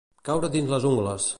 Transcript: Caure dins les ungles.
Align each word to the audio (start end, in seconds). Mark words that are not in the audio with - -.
Caure 0.29 0.49
dins 0.55 0.73
les 0.75 0.89
ungles. 0.93 1.29